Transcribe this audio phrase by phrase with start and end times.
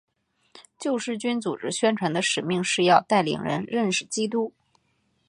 [0.79, 4.51] 救世军组织宣传的使命是要带领人认识基督。